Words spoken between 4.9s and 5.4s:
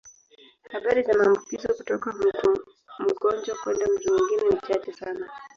sana.